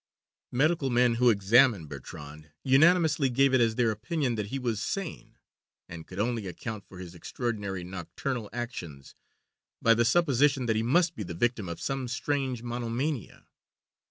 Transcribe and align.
Medical 0.51 0.89
men 0.89 1.13
who 1.21 1.29
examined 1.29 1.87
Bertram 1.87 2.47
unanimously 2.63 3.29
gave 3.29 3.53
it 3.53 3.61
as 3.61 3.75
their 3.75 3.91
opinion 3.91 4.33
that 4.33 4.47
he 4.47 4.57
was 4.57 4.81
sane, 4.81 5.37
and 5.87 6.07
could 6.07 6.17
only 6.17 6.47
account 6.47 6.87
for 6.87 6.97
his 6.97 7.13
extraordinary 7.13 7.83
nocturnal 7.83 8.49
actions 8.51 9.13
by 9.79 9.93
the 9.93 10.03
supposition 10.03 10.65
that 10.65 10.75
he 10.75 10.81
must 10.81 11.13
be 11.15 11.21
the 11.21 11.35
victim 11.35 11.69
of 11.69 11.79
some 11.79 12.07
strange 12.07 12.63
monomania. 12.63 13.45